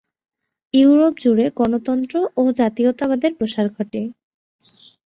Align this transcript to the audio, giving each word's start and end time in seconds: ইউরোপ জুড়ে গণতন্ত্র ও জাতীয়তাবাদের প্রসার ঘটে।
ইউরোপ 0.73 1.13
জুড়ে 1.23 1.45
গণতন্ত্র 1.59 2.15
ও 2.37 2.51
জাতীয়তাবাদের 2.59 3.31
প্রসার 3.37 3.65
ঘটে। 3.75 4.01